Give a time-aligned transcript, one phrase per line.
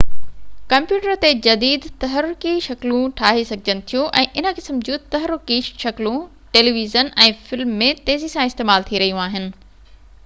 [0.73, 6.19] computer تي جديد تحرڪي شڪلون ٺاهي سگهجن ٿيون ۽ ان قسم جون تحرڪي شڪلون
[6.57, 9.49] ٽيلي ويزن ۽ فلمن ۾ تيزي سان استعمال ٿي رهيون آهن